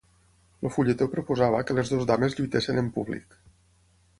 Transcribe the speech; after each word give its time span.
El 0.69 0.71
fulletó 0.77 1.07
proposava 1.11 1.61
que 1.67 1.75
les 1.81 1.91
dues 1.93 2.07
dames 2.13 2.39
lluitessin 2.41 2.83
en 2.85 2.91
públic. 2.97 3.37